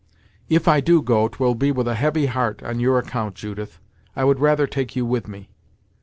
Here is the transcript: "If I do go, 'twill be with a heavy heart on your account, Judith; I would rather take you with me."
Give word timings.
"If 0.49 0.67
I 0.67 0.81
do 0.81 1.03
go, 1.03 1.27
'twill 1.27 1.53
be 1.53 1.71
with 1.71 1.87
a 1.87 1.93
heavy 1.93 2.25
heart 2.25 2.63
on 2.63 2.79
your 2.79 2.97
account, 2.97 3.35
Judith; 3.35 3.77
I 4.15 4.23
would 4.23 4.39
rather 4.39 4.65
take 4.65 4.95
you 4.95 5.05
with 5.05 5.27
me." 5.27 5.51